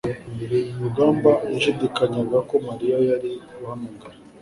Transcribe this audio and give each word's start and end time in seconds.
rugamba 0.81 1.31
yashidikanyaga 1.53 2.37
ko 2.49 2.55
mariya 2.67 2.97
yari 3.09 3.31
guhamagara 3.57 4.17